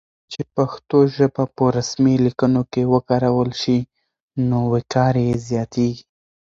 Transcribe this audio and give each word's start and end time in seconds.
کله 0.03 0.29
چې 0.31 0.41
پښتو 0.55 0.97
ژبه 1.15 1.43
په 1.55 1.63
رسمي 1.77 2.15
لیکونو 2.25 2.61
کې 2.71 2.83
وکارول 2.93 3.51
شي 3.61 3.79
نو 4.49 4.59
وقار 4.73 5.15
یې 5.25 5.33
زیاتېږي. 5.49 6.05